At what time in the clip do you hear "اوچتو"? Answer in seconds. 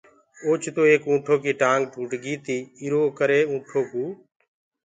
0.45-0.81